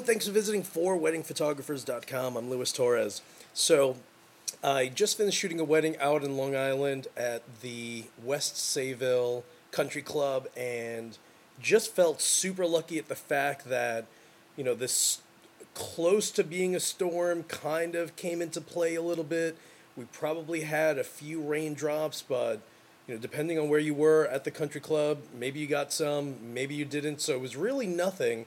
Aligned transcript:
Everyone, 0.00 0.14
thanks 0.14 0.26
for 0.28 0.32
visiting 0.32 0.62
4weddingphotographers.com. 0.62 2.34
I'm 2.34 2.48
Luis 2.48 2.72
Torres. 2.72 3.20
So, 3.52 3.96
I 4.64 4.86
just 4.86 5.18
finished 5.18 5.36
shooting 5.36 5.60
a 5.60 5.64
wedding 5.64 5.94
out 5.98 6.24
in 6.24 6.38
Long 6.38 6.56
Island 6.56 7.08
at 7.18 7.42
the 7.60 8.04
West 8.24 8.54
Sayville 8.54 9.42
Country 9.72 10.00
Club 10.00 10.48
and 10.56 11.18
just 11.60 11.94
felt 11.94 12.22
super 12.22 12.64
lucky 12.64 12.96
at 12.96 13.08
the 13.08 13.14
fact 13.14 13.68
that, 13.68 14.06
you 14.56 14.64
know, 14.64 14.72
this 14.72 15.20
close 15.74 16.30
to 16.30 16.44
being 16.44 16.74
a 16.74 16.80
storm 16.80 17.42
kind 17.42 17.94
of 17.94 18.16
came 18.16 18.40
into 18.40 18.62
play 18.62 18.94
a 18.94 19.02
little 19.02 19.22
bit. 19.22 19.54
We 19.98 20.04
probably 20.04 20.62
had 20.62 20.96
a 20.96 21.04
few 21.04 21.42
raindrops, 21.42 22.22
but 22.22 22.62
you 23.06 23.16
know, 23.16 23.20
depending 23.20 23.58
on 23.58 23.68
where 23.68 23.78
you 23.78 23.92
were 23.92 24.26
at 24.28 24.44
the 24.44 24.50
country 24.50 24.80
club, 24.80 25.18
maybe 25.38 25.60
you 25.60 25.66
got 25.66 25.92
some, 25.92 26.54
maybe 26.54 26.74
you 26.74 26.86
didn't. 26.86 27.20
So 27.20 27.34
it 27.34 27.40
was 27.42 27.54
really 27.54 27.86
nothing. 27.86 28.46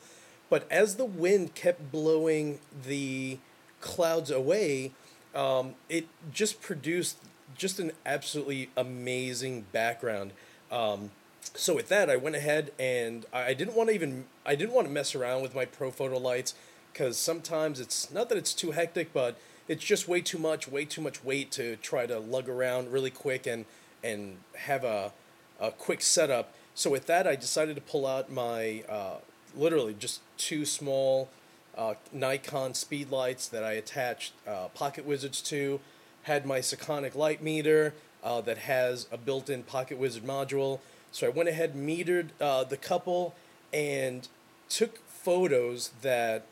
But 0.53 0.67
as 0.69 0.97
the 0.97 1.05
wind 1.05 1.55
kept 1.55 1.91
blowing 1.91 2.59
the 2.85 3.39
clouds 3.81 4.29
away, 4.29 4.91
um, 5.33 5.73
it 5.89 6.05
just 6.31 6.61
produced 6.61 7.17
just 7.57 7.79
an 7.79 7.91
absolutely 8.05 8.69
amazing 8.77 9.65
background. 9.71 10.31
Um, 10.71 11.09
so 11.55 11.73
with 11.73 11.89
that, 11.89 12.07
I 12.07 12.17
went 12.17 12.35
ahead 12.35 12.71
and 12.77 13.25
I 13.33 13.55
didn't 13.55 13.73
want 13.73 13.89
to 13.89 13.95
even 13.95 14.25
I 14.45 14.53
didn't 14.53 14.75
want 14.75 14.85
to 14.85 14.93
mess 14.93 15.15
around 15.15 15.41
with 15.41 15.55
my 15.55 15.65
Profoto 15.65 16.21
lights 16.21 16.53
because 16.91 17.17
sometimes 17.17 17.79
it's 17.79 18.11
not 18.11 18.29
that 18.29 18.37
it's 18.37 18.53
too 18.53 18.73
hectic, 18.73 19.11
but 19.11 19.35
it's 19.67 19.83
just 19.83 20.07
way 20.07 20.21
too 20.21 20.37
much, 20.37 20.67
way 20.67 20.85
too 20.85 21.01
much 21.01 21.23
weight 21.23 21.49
to 21.53 21.77
try 21.77 22.05
to 22.05 22.19
lug 22.19 22.47
around 22.47 22.91
really 22.91 23.09
quick 23.09 23.47
and 23.47 23.65
and 24.03 24.37
have 24.55 24.83
a 24.83 25.13
a 25.59 25.71
quick 25.71 26.03
setup. 26.03 26.53
So 26.75 26.91
with 26.91 27.07
that, 27.07 27.25
I 27.25 27.35
decided 27.35 27.73
to 27.73 27.81
pull 27.81 28.05
out 28.05 28.31
my 28.31 28.83
uh, 28.87 29.15
literally 29.55 29.95
just 29.97 30.21
two 30.37 30.65
small 30.65 31.29
uh, 31.77 31.95
Nikon 32.11 32.73
speed 32.73 33.11
lights 33.11 33.47
that 33.47 33.63
I 33.63 33.73
attached 33.73 34.33
uh, 34.47 34.67
Pocket 34.69 35.05
Wizards 35.05 35.41
to. 35.43 35.79
Had 36.23 36.45
my 36.45 36.59
Sekonic 36.59 37.15
light 37.15 37.41
meter 37.41 37.93
uh, 38.23 38.41
that 38.41 38.59
has 38.59 39.07
a 39.11 39.17
built-in 39.17 39.63
Pocket 39.63 39.97
Wizard 39.97 40.23
module. 40.23 40.79
So 41.11 41.27
I 41.27 41.29
went 41.29 41.49
ahead 41.49 41.75
metered 41.75 42.29
uh, 42.39 42.63
the 42.63 42.77
couple 42.77 43.35
and 43.73 44.27
took 44.69 44.99
photos 45.07 45.91
that, 46.01 46.45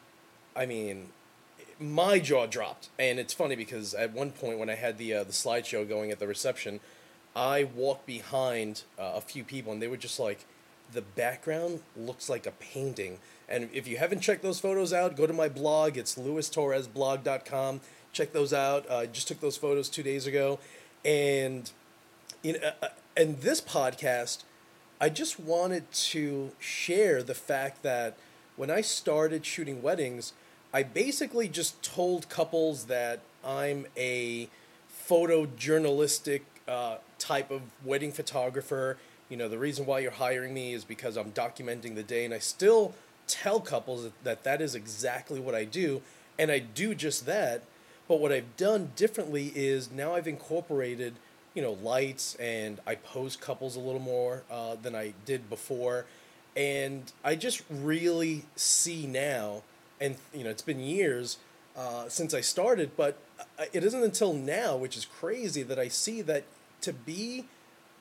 I 0.55 0.65
mean, 0.65 1.09
my 1.79 2.19
jaw 2.19 2.45
dropped. 2.45 2.89
And 2.99 3.19
it's 3.19 3.33
funny 3.33 3.55
because 3.55 3.93
at 3.93 4.13
one 4.13 4.31
point 4.31 4.59
when 4.59 4.69
I 4.69 4.75
had 4.75 4.97
the 4.97 5.13
uh, 5.13 5.23
the 5.23 5.31
slideshow 5.31 5.87
going 5.87 6.11
at 6.11 6.19
the 6.19 6.27
reception, 6.27 6.79
I 7.35 7.63
walked 7.63 8.05
behind 8.05 8.83
uh, 8.99 9.13
a 9.15 9.21
few 9.21 9.43
people 9.43 9.71
and 9.71 9.81
they 9.81 9.87
were 9.87 9.97
just 9.97 10.19
like, 10.19 10.45
the 10.93 11.01
background 11.01 11.79
looks 11.95 12.29
like 12.29 12.45
a 12.45 12.51
painting. 12.51 13.19
And 13.47 13.69
if 13.73 13.87
you 13.87 13.97
haven't 13.97 14.21
checked 14.21 14.43
those 14.43 14.59
photos 14.59 14.93
out, 14.93 15.15
go 15.15 15.27
to 15.27 15.33
my 15.33 15.49
blog. 15.49 15.97
It's 15.97 16.15
luistorresblog.com. 16.15 17.81
Check 18.13 18.33
those 18.33 18.53
out. 18.53 18.89
Uh, 18.89 18.97
I 18.97 19.05
just 19.05 19.27
took 19.27 19.39
those 19.39 19.57
photos 19.57 19.89
two 19.89 20.03
days 20.03 20.27
ago, 20.27 20.59
and 21.05 21.71
you 22.43 22.53
know, 22.53 22.59
uh, 22.59 22.85
uh, 22.85 22.87
and 23.15 23.39
this 23.41 23.61
podcast, 23.61 24.43
I 24.99 25.09
just 25.09 25.39
wanted 25.39 25.89
to 25.91 26.51
share 26.59 27.23
the 27.23 27.33
fact 27.33 27.83
that 27.83 28.17
when 28.55 28.69
I 28.69 28.81
started 28.81 29.45
shooting 29.45 29.81
weddings, 29.81 30.33
I 30.73 30.83
basically 30.83 31.47
just 31.47 31.81
told 31.83 32.29
couples 32.29 32.85
that 32.85 33.21
I'm 33.45 33.87
a 33.97 34.49
photojournalistic 35.09 36.41
uh, 36.67 36.97
type 37.17 37.51
of 37.51 37.61
wedding 37.83 38.11
photographer. 38.11 38.97
You 39.31 39.37
know, 39.37 39.47
the 39.47 39.57
reason 39.57 39.85
why 39.85 39.99
you're 39.99 40.11
hiring 40.11 40.53
me 40.53 40.73
is 40.73 40.83
because 40.83 41.15
I'm 41.15 41.31
documenting 41.31 41.95
the 41.95 42.03
day, 42.03 42.25
and 42.25 42.33
I 42.33 42.39
still 42.39 42.93
tell 43.27 43.61
couples 43.61 44.09
that, 44.25 44.43
that 44.43 44.61
is 44.61 44.75
exactly 44.75 45.39
what 45.39 45.55
I 45.55 45.63
do, 45.63 46.01
and 46.37 46.51
I 46.51 46.59
do 46.59 46.93
just 46.93 47.25
that. 47.27 47.63
But 48.09 48.19
what 48.19 48.33
I've 48.33 48.57
done 48.57 48.91
differently 48.97 49.53
is 49.55 49.89
now 49.89 50.15
I've 50.15 50.27
incorporated, 50.27 51.13
you 51.53 51.61
know, 51.61 51.77
lights, 51.81 52.35
and 52.35 52.81
I 52.85 52.95
pose 52.95 53.37
couples 53.37 53.77
a 53.77 53.79
little 53.79 54.01
more 54.01 54.43
uh, 54.51 54.75
than 54.75 54.95
I 54.95 55.13
did 55.25 55.49
before, 55.49 56.07
and 56.53 57.09
I 57.23 57.35
just 57.35 57.63
really 57.69 58.43
see 58.57 59.07
now, 59.07 59.63
and 60.01 60.17
you 60.33 60.43
know, 60.43 60.49
it's 60.49 60.61
been 60.61 60.81
years 60.81 61.37
uh, 61.77 62.09
since 62.09 62.33
I 62.33 62.41
started, 62.41 62.97
but 62.97 63.17
uh, 63.39 63.63
it 63.71 63.85
isn't 63.85 64.03
until 64.03 64.33
now, 64.33 64.75
which 64.75 64.97
is 64.97 65.05
crazy, 65.05 65.63
that 65.63 65.79
I 65.79 65.87
see 65.87 66.21
that 66.23 66.43
to 66.81 66.91
be 66.91 67.45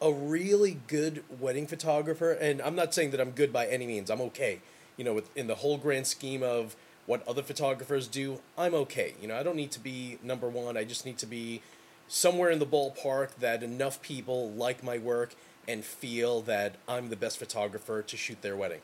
a 0.01 0.13
really 0.13 0.79
good 0.87 1.23
wedding 1.39 1.67
photographer, 1.67 2.33
and 2.33 2.61
I'm 2.63 2.75
not 2.75 2.95
saying 2.95 3.11
that 3.11 3.21
I'm 3.21 3.33
good 3.33 3.53
by 3.53 3.67
any 3.67 3.87
means. 3.87 4.11
I'm 4.11 4.21
okay. 4.23 4.61
You 4.97 5.05
know, 5.05 5.15
with, 5.15 5.35
in 5.37 5.47
the 5.47 5.57
whole 5.57 5.79
grand 5.79 6.07
scheme 6.07 6.43
of 6.43 6.77
what 7.07 7.27
other 7.27 7.43
photographers 7.43 8.07
do, 8.07 8.41
I'm 8.57 8.75
okay. 8.75 9.15
You 9.21 9.29
know, 9.29 9.37
I 9.37 9.43
don't 9.43 9.57
need 9.57 9.71
to 9.73 9.81
be 9.81 10.19
number 10.23 10.49
one. 10.49 10.77
I 10.77 10.85
just 10.85 11.05
need 11.05 11.19
to 11.19 11.27
be 11.27 11.63
somewhere 12.09 12.51
in 12.51 12.59
the 12.59 12.67
ballpark 12.67 13.37
that 13.41 13.63
enough 13.63 14.01
people 14.03 14.51
like 14.51 14.83
my 14.83 14.99
work 14.99 15.35
and 15.69 15.85
feel 15.85 16.41
that 16.43 16.75
I'm 16.89 17.09
the 17.09 17.17
best 17.17 17.39
photographer 17.39 18.03
to 18.03 18.17
shoot 18.17 18.43
their 18.43 18.57
wedding. 18.57 18.81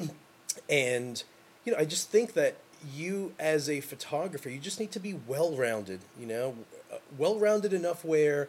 and 0.68 1.22
you 1.64 1.72
know, 1.72 1.78
I 1.78 1.84
just 1.84 2.08
think 2.10 2.32
that 2.34 2.56
you 2.94 3.34
as 3.38 3.68
a 3.68 3.80
photographer, 3.80 4.48
you 4.48 4.58
just 4.58 4.80
need 4.80 4.90
to 4.92 5.00
be 5.00 5.14
well-rounded, 5.14 6.00
you 6.18 6.26
know, 6.26 6.56
uh, 6.92 6.96
well-rounded 7.16 7.72
enough 7.72 8.04
where 8.04 8.48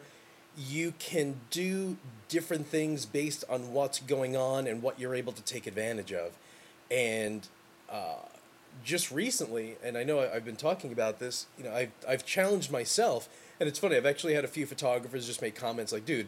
you 0.56 0.94
can 0.98 1.36
do 1.50 1.96
different 2.28 2.66
things 2.66 3.06
based 3.06 3.44
on 3.48 3.72
what's 3.72 4.00
going 4.00 4.36
on 4.36 4.66
and 4.66 4.82
what 4.82 4.98
you're 4.98 5.14
able 5.14 5.32
to 5.32 5.42
take 5.42 5.66
advantage 5.66 6.12
of. 6.12 6.32
And 6.90 7.46
uh, 7.90 8.16
just 8.84 9.10
recently, 9.10 9.76
and 9.82 9.96
I 9.96 10.04
know 10.04 10.20
I've 10.20 10.44
been 10.44 10.56
talking 10.56 10.92
about 10.92 11.18
this, 11.18 11.46
you 11.58 11.64
know, 11.64 11.72
I've, 11.72 11.92
I've 12.08 12.24
challenged 12.24 12.70
myself. 12.70 13.28
And 13.60 13.68
it's 13.68 13.78
funny, 13.78 13.96
I've 13.96 14.06
actually 14.06 14.34
had 14.34 14.44
a 14.44 14.48
few 14.48 14.66
photographers 14.66 15.26
just 15.26 15.42
make 15.42 15.54
comments 15.54 15.92
like, 15.92 16.04
dude, 16.04 16.26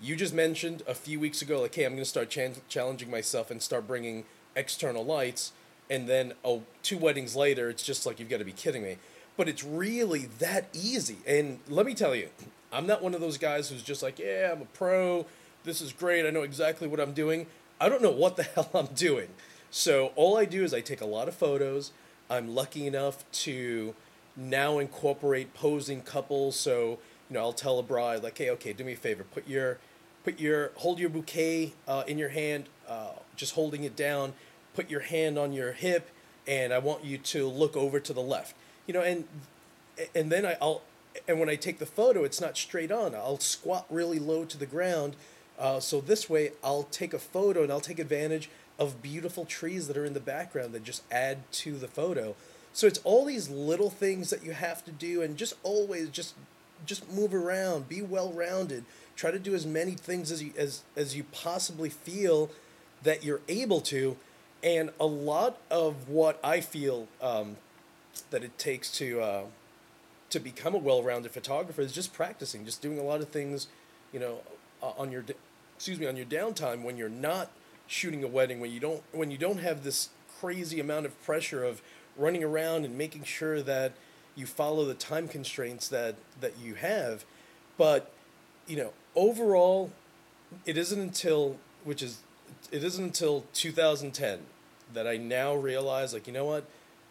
you 0.00 0.14
just 0.14 0.34
mentioned 0.34 0.82
a 0.86 0.94
few 0.94 1.18
weeks 1.18 1.40
ago, 1.40 1.60
like, 1.60 1.74
hey, 1.74 1.84
I'm 1.84 1.92
going 1.92 2.02
to 2.02 2.08
start 2.08 2.28
ch- 2.28 2.60
challenging 2.68 3.10
myself 3.10 3.50
and 3.50 3.62
start 3.62 3.86
bringing 3.86 4.24
external 4.54 5.04
lights. 5.04 5.52
And 5.88 6.08
then, 6.08 6.34
oh, 6.44 6.64
two 6.82 6.98
weddings 6.98 7.34
later, 7.34 7.70
it's 7.70 7.82
just 7.82 8.04
like, 8.04 8.20
you've 8.20 8.28
got 8.28 8.38
to 8.38 8.44
be 8.44 8.52
kidding 8.52 8.82
me. 8.82 8.98
But 9.36 9.48
it's 9.48 9.64
really 9.64 10.26
that 10.38 10.68
easy. 10.74 11.18
And 11.26 11.60
let 11.68 11.86
me 11.86 11.94
tell 11.94 12.14
you, 12.14 12.28
I'm 12.72 12.86
not 12.86 13.02
one 13.02 13.14
of 13.14 13.20
those 13.20 13.38
guys 13.38 13.68
who's 13.70 13.82
just 13.82 14.02
like, 14.02 14.18
yeah, 14.18 14.50
I'm 14.52 14.62
a 14.62 14.66
pro. 14.66 15.26
This 15.64 15.80
is 15.80 15.92
great. 15.92 16.26
I 16.26 16.30
know 16.30 16.42
exactly 16.42 16.88
what 16.88 17.00
I'm 17.00 17.12
doing. 17.12 17.46
I 17.80 17.88
don't 17.88 18.02
know 18.02 18.10
what 18.10 18.36
the 18.36 18.42
hell 18.54 18.70
I'm 18.74 18.86
doing. 18.94 19.28
So 19.70 20.12
all 20.16 20.36
I 20.36 20.44
do 20.44 20.64
is 20.64 20.72
I 20.72 20.80
take 20.80 21.00
a 21.00 21.06
lot 21.06 21.28
of 21.28 21.34
photos. 21.34 21.92
I'm 22.30 22.54
lucky 22.54 22.86
enough 22.86 23.30
to 23.30 23.94
now 24.36 24.78
incorporate 24.78 25.54
posing 25.54 26.02
couples. 26.02 26.56
So 26.56 26.98
you 27.28 27.34
know, 27.34 27.40
I'll 27.40 27.52
tell 27.52 27.78
a 27.78 27.82
bride 27.82 28.22
like, 28.22 28.38
hey, 28.38 28.50
okay, 28.50 28.72
do 28.72 28.84
me 28.84 28.92
a 28.92 28.96
favor, 28.96 29.24
put 29.24 29.48
your, 29.48 29.78
put 30.24 30.38
your, 30.38 30.70
hold 30.76 30.98
your 30.98 31.10
bouquet 31.10 31.72
uh, 31.88 32.04
in 32.06 32.18
your 32.18 32.28
hand, 32.28 32.68
uh, 32.88 33.10
just 33.34 33.54
holding 33.54 33.84
it 33.84 33.96
down. 33.96 34.34
Put 34.74 34.90
your 34.90 35.00
hand 35.00 35.38
on 35.38 35.52
your 35.52 35.72
hip, 35.72 36.10
and 36.46 36.72
I 36.72 36.78
want 36.78 37.04
you 37.04 37.16
to 37.18 37.48
look 37.48 37.76
over 37.76 37.98
to 37.98 38.12
the 38.12 38.20
left. 38.20 38.54
You 38.86 38.92
know, 38.92 39.00
and 39.00 39.24
and 40.14 40.30
then 40.30 40.44
I, 40.44 40.56
I'll 40.60 40.82
and 41.26 41.40
when 41.40 41.48
I 41.48 41.56
take 41.56 41.78
the 41.78 41.86
photo, 41.86 42.24
it's 42.24 42.40
not 42.40 42.56
straight 42.56 42.92
on. 42.92 43.14
I'll 43.14 43.38
squat 43.38 43.86
really 43.90 44.18
low 44.18 44.44
to 44.44 44.58
the 44.58 44.66
ground. 44.66 45.16
Uh, 45.58 45.80
so 45.80 46.00
this 46.00 46.28
way, 46.28 46.52
I'll 46.62 46.84
take 46.84 47.14
a 47.14 47.18
photo 47.18 47.62
and 47.62 47.72
I'll 47.72 47.80
take 47.80 47.98
advantage 47.98 48.50
of 48.78 49.02
beautiful 49.02 49.44
trees 49.44 49.88
that 49.88 49.96
are 49.96 50.04
in 50.04 50.12
the 50.12 50.20
background 50.20 50.72
that 50.72 50.84
just 50.84 51.02
add 51.10 51.50
to 51.50 51.78
the 51.78 51.88
photo. 51.88 52.34
So 52.72 52.86
it's 52.86 52.98
all 53.04 53.24
these 53.24 53.48
little 53.48 53.88
things 53.88 54.28
that 54.30 54.44
you 54.44 54.52
have 54.52 54.84
to 54.84 54.92
do, 54.92 55.22
and 55.22 55.36
just 55.36 55.54
always 55.62 56.10
just 56.10 56.34
just 56.84 57.10
move 57.10 57.32
around, 57.32 57.88
be 57.88 58.02
well 58.02 58.32
rounded. 58.32 58.84
Try 59.16 59.30
to 59.30 59.38
do 59.38 59.54
as 59.54 59.64
many 59.64 59.92
things 59.92 60.30
as 60.30 60.42
you 60.42 60.52
as 60.58 60.82
as 60.94 61.16
you 61.16 61.24
possibly 61.24 61.88
feel 61.88 62.50
that 63.02 63.24
you're 63.24 63.40
able 63.48 63.80
to, 63.80 64.18
and 64.62 64.90
a 65.00 65.06
lot 65.06 65.58
of 65.70 66.10
what 66.10 66.38
I 66.44 66.60
feel 66.60 67.08
um, 67.22 67.56
that 68.30 68.44
it 68.44 68.58
takes 68.58 68.90
to 68.98 69.22
uh, 69.22 69.42
to 70.30 70.40
become 70.40 70.74
a 70.74 70.78
well-rounded 70.78 71.30
photographer 71.30 71.82
is 71.82 71.92
just 71.92 72.12
practicing, 72.12 72.64
just 72.64 72.82
doing 72.82 72.98
a 72.98 73.02
lot 73.02 73.20
of 73.20 73.28
things, 73.28 73.68
you 74.12 74.20
know, 74.20 74.40
uh, 74.82 74.92
on 74.98 75.10
your 75.10 75.24
excuse 75.76 75.98
me 75.98 76.06
on 76.06 76.16
your 76.16 76.26
downtime 76.26 76.82
when 76.82 76.96
you're 76.96 77.08
not 77.08 77.50
shooting 77.86 78.24
a 78.24 78.26
wedding, 78.26 78.60
when 78.60 78.70
you 78.70 78.80
don't 78.80 79.02
when 79.12 79.30
you 79.30 79.38
don't 79.38 79.58
have 79.58 79.84
this 79.84 80.10
crazy 80.40 80.80
amount 80.80 81.06
of 81.06 81.24
pressure 81.24 81.64
of 81.64 81.80
running 82.16 82.42
around 82.42 82.84
and 82.84 82.96
making 82.96 83.24
sure 83.24 83.62
that 83.62 83.92
you 84.34 84.46
follow 84.46 84.84
the 84.84 84.94
time 84.94 85.28
constraints 85.28 85.88
that 85.88 86.16
that 86.40 86.58
you 86.58 86.74
have, 86.74 87.24
but 87.78 88.12
you 88.66 88.76
know, 88.76 88.92
overall, 89.14 89.90
it 90.64 90.76
isn't 90.76 91.00
until 91.00 91.56
which 91.84 92.02
is 92.02 92.18
it 92.70 92.82
isn't 92.82 93.04
until 93.04 93.44
2010 93.54 94.40
that 94.92 95.06
I 95.06 95.16
now 95.16 95.54
realize 95.54 96.12
like 96.12 96.26
you 96.26 96.32
know 96.32 96.44
what? 96.44 96.64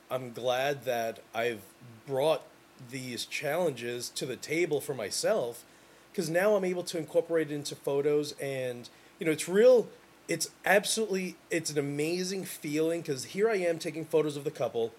I'm 0.09 0.33
glad 0.33 0.85
that 0.85 1.19
I've 1.33 1.61
brought 2.05 2.43
these 2.89 3.25
challenges 3.25 4.09
to 4.09 4.25
the 4.25 4.35
table 4.35 4.81
for 4.81 4.93
myself 4.93 5.63
because 6.11 6.29
now 6.29 6.55
I'm 6.55 6.65
able 6.65 6.83
to 6.83 6.97
incorporate 6.97 7.51
it 7.51 7.55
into 7.55 7.75
photos 7.75 8.33
and 8.41 8.89
you 9.19 9.25
know 9.25 9.31
it's 9.31 9.47
real 9.47 9.87
it's 10.27 10.49
absolutely 10.65 11.35
it's 11.51 11.69
an 11.69 11.77
amazing 11.77 12.45
feeling 12.45 13.01
because 13.01 13.25
here 13.25 13.49
I 13.49 13.57
am 13.57 13.77
taking 13.79 14.05
photos 14.05 14.35
of 14.37 14.43
the 14.43 14.51
couple, 14.51 14.91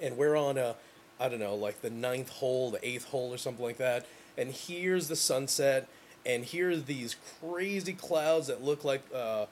and 0.00 0.16
we're 0.16 0.36
on 0.36 0.56
a 0.56 0.76
I 1.18 1.28
don't 1.28 1.40
know 1.40 1.54
like 1.54 1.82
the 1.82 1.90
ninth 1.90 2.30
hole, 2.30 2.70
the 2.70 2.86
eighth 2.86 3.06
hole, 3.06 3.32
or 3.32 3.38
something 3.38 3.64
like 3.64 3.78
that. 3.78 4.06
And 4.38 4.50
here's 4.50 5.08
the 5.08 5.16
sunset, 5.16 5.88
and 6.24 6.44
here's 6.44 6.84
these 6.84 7.16
crazy 7.40 7.92
clouds 7.92 8.46
that 8.46 8.62
look 8.62 8.84
like 8.84 9.02
uh, 9.14 9.46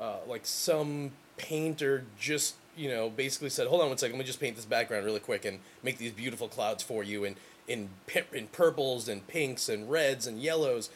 uh, 0.00 0.16
like 0.26 0.46
some 0.46 1.12
painter 1.36 2.04
just 2.18 2.54
you 2.78 2.88
know 2.88 3.10
basically 3.10 3.50
said, 3.50 3.66
hold 3.66 3.82
on 3.82 3.88
one 3.88 3.98
second, 3.98 4.14
let 4.14 4.20
me 4.20 4.24
just 4.24 4.40
paint 4.40 4.56
this 4.56 4.64
background 4.64 5.04
really 5.04 5.20
quick 5.20 5.44
and 5.44 5.58
make 5.82 5.98
these 5.98 6.12
beautiful 6.12 6.48
clouds 6.48 6.82
for 6.82 7.02
you 7.02 7.24
in 7.24 7.36
in 7.66 7.90
in 8.32 8.46
purples 8.48 9.08
and 9.08 9.26
pinks 9.26 9.68
and 9.68 9.90
reds 9.90 10.26
and 10.26 10.40
yellows, 10.40 10.90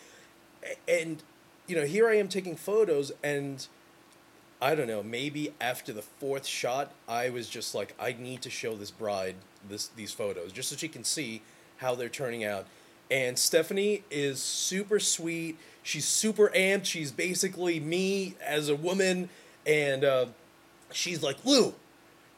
and 0.89 1.23
you 1.67 1.77
know, 1.77 1.85
here 1.85 2.09
I 2.09 2.17
am 2.17 2.29
taking 2.29 2.57
photos, 2.57 3.13
and 3.23 3.67
I 4.61 4.75
don't 4.75 4.87
know, 4.87 5.03
maybe 5.03 5.53
after 5.61 5.93
the 5.93 6.03
fourth 6.03 6.47
shot, 6.47 6.93
I 7.09 7.31
was 7.31 7.49
just 7.49 7.75
like, 7.75 7.95
I 7.99 8.15
need 8.19 8.43
to 8.43 8.51
show 8.51 8.75
this 8.75 8.91
bride 8.91 9.37
this 9.69 9.89
these 9.89 10.13
photos 10.13 10.53
just 10.53 10.69
so 10.71 10.77
she 10.77 10.89
can 10.89 11.05
see 11.05 11.43
how 11.79 11.95
they're 11.95 12.09
turning 12.09 12.45
out. 12.45 12.67
And 13.11 13.39
Stephanie 13.39 14.05
is 14.11 14.41
super 14.41 14.99
sweet. 14.99 15.59
She's 15.83 16.07
super 16.07 16.51
amped. 16.55 16.87
She's 16.87 17.13
basically 17.13 17.79
me 17.79 18.37
as 18.45 18.69
a 18.69 18.77
woman, 18.77 19.29
and 19.67 20.05
uh, 20.05 20.27
she's 20.95 21.23
like, 21.23 21.45
Lou, 21.45 21.75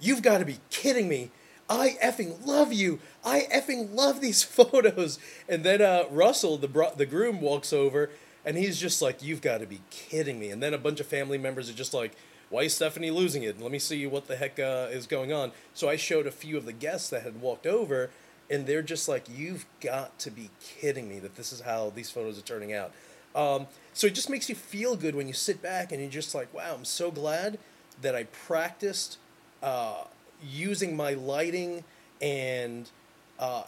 you've 0.01 0.23
got 0.23 0.39
to 0.39 0.45
be 0.45 0.59
kidding 0.71 1.09
me. 1.09 1.31
I 1.69 1.97
effing 2.03 2.47
love 2.47 2.73
you. 2.73 3.01
I 3.25 3.47
effing 3.53 3.95
love 3.95 4.21
these 4.21 4.43
photos. 4.43 5.19
And 5.49 5.65
then 5.65 5.81
uh, 5.81 6.05
Russell, 6.11 6.59
the 6.59 6.69
bro- 6.69 6.95
the 6.95 7.07
groom, 7.07 7.41
walks 7.41 7.73
over 7.73 8.11
and 8.45 8.57
he's 8.57 8.79
just 8.79 9.01
like, 9.01 9.23
You've 9.23 9.41
got 9.41 9.59
to 9.59 9.67
be 9.67 9.81
kidding 9.91 10.39
me. 10.39 10.51
And 10.51 10.63
then 10.63 10.75
a 10.75 10.79
bunch 10.79 11.01
of 11.01 11.07
family 11.07 11.39
members 11.39 11.71
are 11.71 11.75
just 11.75 11.95
like, 11.95 12.13
Why 12.51 12.63
is 12.63 12.75
Stephanie 12.75 13.11
losing 13.11 13.43
it? 13.43 13.61
Let 13.61 13.73
me 13.73 13.79
see 13.79 14.07
what 14.07 14.27
the 14.27 14.37
heck 14.37 14.59
uh, 14.59 14.89
is 14.91 15.07
going 15.07 15.33
on. 15.33 15.53
So 15.73 15.89
I 15.89 15.97
showed 15.97 16.27
a 16.27 16.31
few 16.31 16.57
of 16.57 16.67
the 16.67 16.73
guests 16.73 17.09
that 17.11 17.23
had 17.23 17.41
walked 17.41 17.67
over, 17.67 18.11
and 18.51 18.67
they're 18.67 18.83
just 18.83 19.09
like, 19.09 19.25
You've 19.35 19.65
got 19.81 20.19
to 20.21 20.31
be 20.31 20.51
kidding 20.61 21.09
me 21.09 21.19
that 21.21 21.37
this 21.37 21.53
is 21.53 21.63
how 21.63 21.91
these 21.95 22.11
photos 22.11 22.39
are 22.39 22.43
turning 22.43 22.73
out. 22.73 22.93
Um, 23.35 23.67
so 23.93 24.07
it 24.07 24.15
just 24.15 24.31
makes 24.31 24.49
you 24.49 24.55
feel 24.55 24.95
good 24.95 25.15
when 25.17 25.27
you 25.27 25.33
sit 25.35 25.61
back 25.61 25.91
and 25.91 26.01
you're 26.01 26.11
just 26.11 26.35
like, 26.35 26.53
Wow, 26.53 26.75
I'm 26.77 26.85
so 26.85 27.11
glad 27.11 27.59
that 28.03 28.15
I 28.15 28.25
practiced 28.25 29.19
uh, 29.63 30.05
using 30.43 30.97
my 30.97 31.15
lighting 31.15 31.85
and 32.21 32.91
uh, 33.39 33.65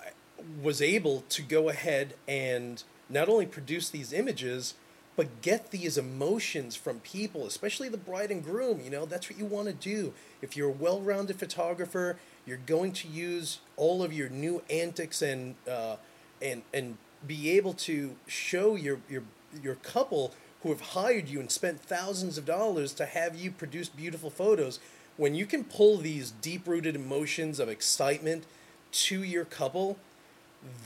was 0.62 0.82
able 0.82 1.24
to 1.30 1.42
go 1.42 1.68
ahead 1.68 2.14
and 2.28 2.82
not 3.08 3.28
only 3.28 3.46
produce 3.46 3.88
these 3.88 4.12
images, 4.12 4.74
but 5.16 5.40
get 5.40 5.70
these 5.70 5.96
emotions 5.96 6.76
from 6.76 7.00
people, 7.00 7.46
especially 7.46 7.88
the 7.88 7.96
bride 7.96 8.30
and 8.30 8.44
groom. 8.44 8.80
You 8.80 8.90
know, 8.90 9.06
that's 9.06 9.30
what 9.30 9.38
you 9.38 9.46
want 9.46 9.66
to 9.68 9.72
do. 9.72 10.12
If 10.42 10.56
you're 10.56 10.68
a 10.68 10.72
well 10.72 11.00
rounded 11.00 11.38
photographer, 11.38 12.18
you're 12.44 12.58
going 12.58 12.92
to 12.92 13.08
use 13.08 13.60
all 13.76 14.02
of 14.02 14.12
your 14.12 14.28
new 14.28 14.62
antics 14.68 15.22
and, 15.22 15.54
uh, 15.68 15.96
and, 16.42 16.62
and 16.74 16.98
be 17.26 17.50
able 17.52 17.72
to 17.72 18.16
show 18.26 18.76
your, 18.76 19.00
your, 19.08 19.22
your 19.62 19.76
couple 19.76 20.34
who 20.66 20.72
have 20.72 20.80
hired 20.80 21.28
you 21.28 21.38
and 21.38 21.48
spent 21.48 21.80
thousands 21.80 22.36
of 22.36 22.44
dollars 22.44 22.92
to 22.92 23.06
have 23.06 23.36
you 23.36 23.52
produce 23.52 23.88
beautiful 23.88 24.30
photos. 24.30 24.80
When 25.16 25.36
you 25.36 25.46
can 25.46 25.62
pull 25.62 25.96
these 25.96 26.32
deep 26.32 26.66
rooted 26.66 26.96
emotions 26.96 27.60
of 27.60 27.68
excitement 27.68 28.42
to 28.90 29.22
your 29.22 29.44
couple, 29.44 29.96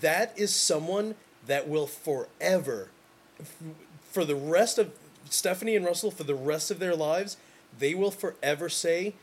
that 0.03 0.39
is 0.39 0.55
someone 0.55 1.15
that 1.47 1.67
will 1.67 1.87
forever, 1.87 2.89
for 4.03 4.27
the 4.27 4.37
rest 4.37 4.79
of 4.79 4.93
Stephanie 5.31 5.77
and 5.77 5.87
Russell, 5.87 6.11
for 6.11 6.25
the 6.25 6.35
rest 6.35 6.71
of 6.71 6.79
their 6.79 6.95
lives, 6.95 7.39
they 7.79 7.95
will 7.95 8.11
forever 8.11 8.69
say, 8.69 9.15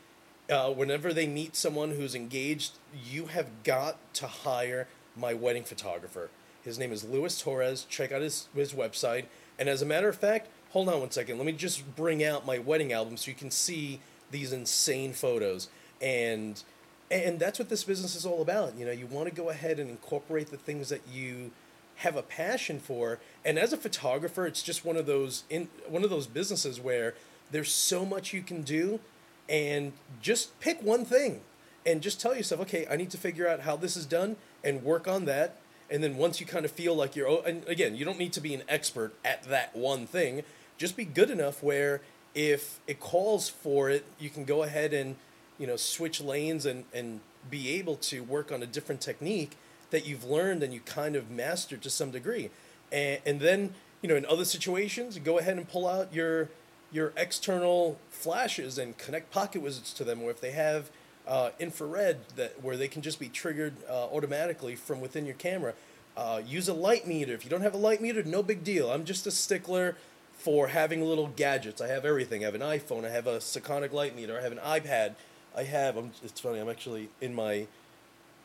uh, 0.50 0.70
whenever 0.70 1.12
they 1.12 1.28
meet 1.28 1.54
someone 1.54 1.92
who's 1.92 2.16
engaged, 2.16 2.72
you 3.08 3.26
have 3.26 3.46
got 3.62 3.96
to 4.14 4.26
hire 4.26 4.88
my 5.16 5.34
wedding 5.34 5.62
photographer. 5.62 6.30
His 6.64 6.80
name 6.80 6.90
is 6.90 7.04
Luis 7.04 7.40
Torres. 7.40 7.86
Check 7.88 8.10
out 8.10 8.22
his, 8.22 8.48
his 8.56 8.72
website. 8.72 9.26
And 9.58 9.68
as 9.68 9.82
a 9.82 9.86
matter 9.86 10.08
of 10.08 10.16
fact, 10.16 10.48
hold 10.70 10.88
on 10.88 11.00
one 11.00 11.10
second. 11.10 11.38
Let 11.38 11.46
me 11.46 11.52
just 11.52 11.96
bring 11.96 12.22
out 12.24 12.46
my 12.46 12.58
wedding 12.58 12.92
album 12.92 13.16
so 13.16 13.30
you 13.30 13.36
can 13.36 13.50
see 13.50 14.00
these 14.30 14.52
insane 14.52 15.12
photos. 15.12 15.68
And 16.00 16.62
and 17.10 17.38
that's 17.38 17.58
what 17.58 17.70
this 17.70 17.84
business 17.84 18.14
is 18.14 18.26
all 18.26 18.42
about. 18.42 18.76
You 18.76 18.84
know, 18.84 18.92
you 18.92 19.06
want 19.06 19.28
to 19.28 19.34
go 19.34 19.48
ahead 19.48 19.78
and 19.78 19.88
incorporate 19.88 20.50
the 20.50 20.58
things 20.58 20.90
that 20.90 21.00
you 21.10 21.52
have 21.96 22.16
a 22.16 22.22
passion 22.22 22.78
for. 22.78 23.18
And 23.44 23.58
as 23.58 23.72
a 23.72 23.76
photographer, 23.76 24.46
it's 24.46 24.62
just 24.62 24.84
one 24.84 24.96
of 24.96 25.06
those 25.06 25.44
in 25.48 25.68
one 25.88 26.04
of 26.04 26.10
those 26.10 26.26
businesses 26.26 26.80
where 26.80 27.14
there's 27.50 27.72
so 27.72 28.04
much 28.04 28.32
you 28.32 28.42
can 28.42 28.62
do 28.62 29.00
and 29.48 29.92
just 30.20 30.58
pick 30.60 30.82
one 30.82 31.04
thing 31.04 31.40
and 31.86 32.02
just 32.02 32.20
tell 32.20 32.36
yourself, 32.36 32.60
okay, 32.60 32.86
I 32.90 32.96
need 32.96 33.10
to 33.10 33.18
figure 33.18 33.48
out 33.48 33.60
how 33.60 33.74
this 33.76 33.96
is 33.96 34.04
done 34.04 34.36
and 34.62 34.84
work 34.84 35.08
on 35.08 35.24
that. 35.24 35.56
And 35.90 36.02
then 36.02 36.16
once 36.16 36.40
you 36.40 36.46
kind 36.46 36.64
of 36.64 36.70
feel 36.70 36.94
like 36.94 37.16
you're, 37.16 37.42
and 37.46 37.66
again, 37.66 37.96
you 37.96 38.04
don't 38.04 38.18
need 38.18 38.32
to 38.34 38.40
be 38.40 38.54
an 38.54 38.62
expert 38.68 39.14
at 39.24 39.44
that 39.44 39.74
one 39.74 40.06
thing. 40.06 40.42
Just 40.76 40.96
be 40.96 41.04
good 41.04 41.30
enough 41.30 41.62
where 41.62 42.02
if 42.34 42.78
it 42.86 43.00
calls 43.00 43.48
for 43.48 43.88
it, 43.90 44.04
you 44.18 44.30
can 44.30 44.44
go 44.44 44.62
ahead 44.62 44.92
and, 44.92 45.16
you 45.58 45.66
know, 45.66 45.76
switch 45.76 46.20
lanes 46.20 46.66
and, 46.66 46.84
and 46.92 47.20
be 47.50 47.70
able 47.70 47.96
to 47.96 48.22
work 48.22 48.52
on 48.52 48.62
a 48.62 48.66
different 48.66 49.00
technique 49.00 49.56
that 49.90 50.06
you've 50.06 50.24
learned 50.24 50.62
and 50.62 50.74
you 50.74 50.80
kind 50.80 51.16
of 51.16 51.30
mastered 51.30 51.82
to 51.82 51.90
some 51.90 52.10
degree. 52.10 52.50
And, 52.92 53.20
and 53.24 53.40
then, 53.40 53.74
you 54.02 54.08
know, 54.08 54.16
in 54.16 54.26
other 54.26 54.44
situations, 54.44 55.18
go 55.18 55.38
ahead 55.38 55.56
and 55.56 55.68
pull 55.68 55.88
out 55.88 56.12
your 56.12 56.48
your 56.90 57.12
external 57.16 57.98
flashes 58.08 58.78
and 58.78 58.96
connect 58.96 59.30
pocket 59.30 59.60
wizards 59.60 59.92
to 59.92 60.04
them, 60.04 60.22
or 60.22 60.30
if 60.30 60.40
they 60.40 60.52
have 60.52 60.90
uh, 61.28 61.50
infrared 61.60 62.16
that 62.36 62.62
where 62.64 62.76
they 62.76 62.88
can 62.88 63.02
just 63.02 63.20
be 63.20 63.28
triggered 63.28 63.74
uh, 63.88 64.06
automatically 64.06 64.74
from 64.74 65.00
within 65.00 65.26
your 65.26 65.34
camera. 65.34 65.74
Uh, 66.16 66.40
use 66.44 66.68
a 66.68 66.74
light 66.74 67.06
meter. 67.06 67.32
If 67.34 67.44
you 67.44 67.50
don't 67.50 67.60
have 67.60 67.74
a 67.74 67.78
light 67.78 68.00
meter, 68.00 68.24
no 68.24 68.42
big 68.42 68.64
deal. 68.64 68.90
I'm 68.90 69.04
just 69.04 69.26
a 69.26 69.30
stickler 69.30 69.96
for 70.32 70.68
having 70.68 71.04
little 71.04 71.28
gadgets. 71.28 71.80
I 71.80 71.88
have 71.88 72.04
everything. 72.04 72.42
I 72.42 72.46
have 72.46 72.54
an 72.54 72.62
iPhone. 72.62 73.04
I 73.04 73.10
have 73.10 73.26
a 73.26 73.38
Sekonic 73.38 73.92
light 73.92 74.16
meter. 74.16 74.38
I 74.38 74.42
have 74.42 74.52
an 74.52 74.58
iPad. 74.58 75.14
I 75.56 75.64
have. 75.64 75.96
I'm, 75.96 76.12
it's 76.24 76.40
funny. 76.40 76.58
I'm 76.58 76.68
actually 76.68 77.10
in 77.20 77.34
my 77.34 77.66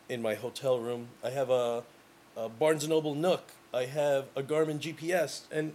in 0.10 0.22
my 0.22 0.36
hotel 0.36 0.80
room. 0.80 1.08
I 1.24 1.30
have 1.30 1.50
a, 1.50 1.84
a 2.36 2.50
Barnes 2.50 2.84
and 2.84 2.92
Noble 2.92 3.16
Nook. 3.16 3.54
I 3.74 3.86
have 3.86 4.26
a 4.36 4.44
Garmin 4.44 4.80
GPS, 4.80 5.42
and 5.52 5.74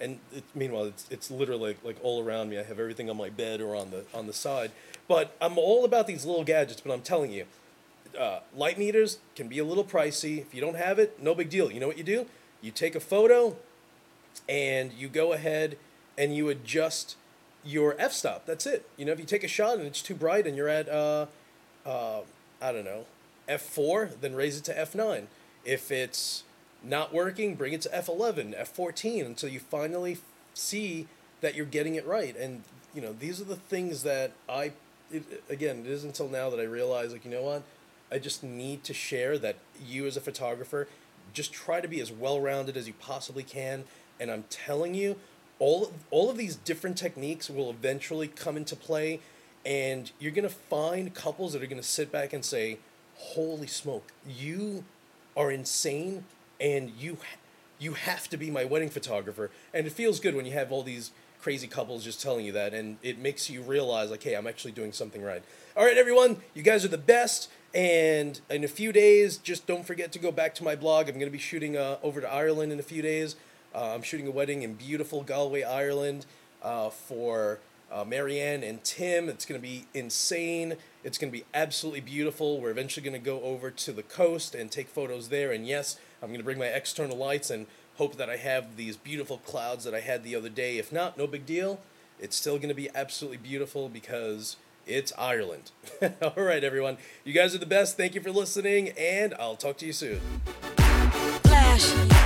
and 0.00 0.18
it, 0.32 0.44
meanwhile, 0.54 0.84
it's 0.84 1.06
it's 1.10 1.30
literally 1.30 1.68
like, 1.68 1.84
like 1.84 1.96
all 2.02 2.22
around 2.22 2.50
me. 2.50 2.58
I 2.58 2.62
have 2.62 2.78
everything 2.78 3.10
on 3.10 3.16
my 3.16 3.28
bed 3.28 3.60
or 3.60 3.74
on 3.76 3.90
the 3.90 4.04
on 4.14 4.26
the 4.26 4.32
side. 4.32 4.70
But 5.08 5.36
I'm 5.40 5.58
all 5.58 5.84
about 5.84 6.06
these 6.06 6.24
little 6.24 6.44
gadgets. 6.44 6.80
But 6.80 6.92
I'm 6.92 7.02
telling 7.02 7.32
you, 7.32 7.46
uh, 8.18 8.40
light 8.54 8.78
meters 8.78 9.18
can 9.34 9.48
be 9.48 9.58
a 9.58 9.64
little 9.64 9.84
pricey. 9.84 10.38
If 10.38 10.54
you 10.54 10.60
don't 10.60 10.76
have 10.76 10.98
it, 10.98 11.22
no 11.22 11.34
big 11.34 11.50
deal. 11.50 11.70
You 11.70 11.80
know 11.80 11.88
what 11.88 11.98
you 11.98 12.04
do? 12.04 12.26
You 12.62 12.70
take 12.70 12.94
a 12.94 13.00
photo, 13.00 13.56
and 14.48 14.92
you 14.92 15.08
go 15.08 15.32
ahead 15.32 15.76
and 16.18 16.34
you 16.36 16.48
adjust 16.48 17.16
your 17.64 17.94
f-stop. 17.98 18.46
That's 18.46 18.66
it. 18.66 18.88
You 18.96 19.04
know, 19.04 19.12
if 19.12 19.18
you 19.18 19.24
take 19.24 19.44
a 19.44 19.48
shot 19.48 19.78
and 19.78 19.86
it's 19.86 20.02
too 20.02 20.14
bright 20.14 20.46
and 20.46 20.56
you're 20.56 20.68
at, 20.68 20.88
uh, 20.88 21.26
uh, 21.86 22.20
I 22.60 22.72
don't 22.72 22.84
know, 22.84 23.06
F4, 23.48 24.20
then 24.20 24.34
raise 24.34 24.58
it 24.58 24.64
to 24.64 24.74
F9. 24.74 25.26
If 25.64 25.90
it's 25.90 26.44
not 26.82 27.12
working, 27.12 27.54
bring 27.54 27.72
it 27.72 27.82
to 27.82 27.88
F11, 27.90 28.58
F14 28.58 29.26
until 29.26 29.48
you 29.48 29.60
finally 29.60 30.18
see 30.54 31.06
that 31.40 31.54
you're 31.54 31.66
getting 31.66 31.94
it 31.94 32.06
right. 32.06 32.36
And 32.36 32.62
you 32.94 33.00
know, 33.00 33.12
these 33.12 33.40
are 33.40 33.44
the 33.44 33.56
things 33.56 34.02
that 34.02 34.32
I 34.48 34.72
it, 35.12 35.42
again, 35.48 35.80
it 35.80 35.90
isn't 35.90 36.10
until 36.10 36.28
now 36.28 36.50
that 36.50 36.60
I 36.60 36.64
realize 36.64 37.12
like, 37.12 37.24
you 37.24 37.30
know 37.30 37.42
what? 37.42 37.62
I 38.12 38.18
just 38.18 38.42
need 38.42 38.84
to 38.84 38.94
share 38.94 39.38
that 39.38 39.56
you 39.84 40.06
as 40.06 40.16
a 40.16 40.20
photographer 40.20 40.88
just 41.32 41.52
try 41.52 41.80
to 41.80 41.86
be 41.86 42.00
as 42.00 42.10
well-rounded 42.10 42.76
as 42.76 42.88
you 42.88 42.94
possibly 42.94 43.44
can 43.44 43.84
and 44.18 44.30
I'm 44.30 44.44
telling 44.50 44.94
you 44.94 45.16
all 45.60 45.92
all 46.10 46.28
of 46.28 46.36
these 46.36 46.56
different 46.56 46.98
techniques 46.98 47.48
will 47.48 47.70
eventually 47.70 48.26
come 48.26 48.56
into 48.56 48.74
play 48.74 49.20
and 49.64 50.10
you're 50.18 50.32
going 50.32 50.48
to 50.48 50.54
find 50.54 51.14
couples 51.14 51.52
that 51.52 51.62
are 51.62 51.66
going 51.66 51.80
to 51.80 51.86
sit 51.86 52.10
back 52.10 52.32
and 52.32 52.44
say, 52.44 52.78
holy 53.16 53.66
smoke, 53.66 54.12
you 54.26 54.84
are 55.36 55.50
insane 55.50 56.24
and 56.60 56.92
you 56.98 57.18
you 57.78 57.94
have 57.94 58.28
to 58.28 58.36
be 58.36 58.50
my 58.50 58.64
wedding 58.64 58.90
photographer. 58.90 59.50
And 59.72 59.86
it 59.86 59.92
feels 59.92 60.20
good 60.20 60.34
when 60.34 60.44
you 60.44 60.52
have 60.52 60.70
all 60.70 60.82
these 60.82 61.12
crazy 61.40 61.66
couples 61.66 62.04
just 62.04 62.20
telling 62.20 62.44
you 62.44 62.52
that 62.52 62.74
and 62.74 62.98
it 63.02 63.18
makes 63.18 63.48
you 63.48 63.62
realize 63.62 64.10
like, 64.10 64.22
hey, 64.22 64.34
I'm 64.34 64.46
actually 64.46 64.72
doing 64.72 64.92
something 64.92 65.22
right. 65.22 65.42
All 65.74 65.84
right, 65.84 65.96
everyone, 65.96 66.36
you 66.52 66.62
guys 66.62 66.84
are 66.84 66.88
the 66.88 66.98
best. 66.98 67.50
And 67.72 68.38
in 68.50 68.64
a 68.64 68.68
few 68.68 68.92
days, 68.92 69.38
just 69.38 69.66
don't 69.66 69.86
forget 69.86 70.12
to 70.12 70.18
go 70.18 70.30
back 70.30 70.54
to 70.56 70.64
my 70.64 70.76
blog. 70.76 71.08
I'm 71.08 71.14
going 71.14 71.26
to 71.26 71.30
be 71.30 71.38
shooting 71.38 71.76
uh, 71.76 71.96
over 72.02 72.20
to 72.20 72.30
Ireland 72.30 72.72
in 72.72 72.78
a 72.78 72.82
few 72.82 73.00
days. 73.00 73.36
Uh, 73.74 73.94
I'm 73.94 74.02
shooting 74.02 74.26
a 74.26 74.30
wedding 74.30 74.62
in 74.62 74.74
beautiful 74.74 75.22
Galway, 75.22 75.62
Ireland 75.62 76.26
uh, 76.62 76.90
for 76.90 77.60
uh, 77.90 78.04
Marianne 78.04 78.62
and 78.64 78.82
Tim. 78.82 79.28
It's 79.28 79.46
going 79.46 79.60
to 79.60 79.66
be 79.66 79.86
insane. 79.94 80.76
It's 81.02 81.16
going 81.18 81.32
to 81.32 81.38
be 81.38 81.44
absolutely 81.54 82.00
beautiful. 82.00 82.60
We're 82.60 82.70
eventually 82.70 83.04
going 83.04 83.20
to 83.20 83.24
go 83.24 83.40
over 83.42 83.70
to 83.70 83.92
the 83.92 84.02
coast 84.02 84.54
and 84.54 84.70
take 84.70 84.88
photos 84.88 85.28
there. 85.28 85.50
And 85.50 85.66
yes, 85.66 85.98
I'm 86.22 86.28
going 86.28 86.40
to 86.40 86.44
bring 86.44 86.58
my 86.58 86.66
external 86.66 87.16
lights 87.16 87.50
and 87.50 87.66
hope 87.96 88.16
that 88.16 88.28
I 88.28 88.36
have 88.36 88.76
these 88.76 88.96
beautiful 88.96 89.38
clouds 89.38 89.84
that 89.84 89.94
I 89.94 90.00
had 90.00 90.24
the 90.24 90.36
other 90.36 90.48
day. 90.48 90.78
If 90.78 90.92
not, 90.92 91.16
no 91.16 91.26
big 91.26 91.46
deal. 91.46 91.80
It's 92.18 92.36
still 92.36 92.56
going 92.56 92.68
to 92.68 92.74
be 92.74 92.90
absolutely 92.94 93.38
beautiful 93.38 93.88
because 93.88 94.56
it's 94.86 95.12
Ireland. 95.16 95.70
All 96.22 96.44
right, 96.44 96.62
everyone. 96.62 96.98
You 97.24 97.32
guys 97.32 97.54
are 97.54 97.58
the 97.58 97.66
best. 97.66 97.96
Thank 97.96 98.14
you 98.14 98.20
for 98.20 98.30
listening, 98.30 98.90
and 98.98 99.34
I'll 99.38 99.56
talk 99.56 99.78
to 99.78 99.86
you 99.86 99.92
soon. 99.92 100.20
Flash. 101.42 102.19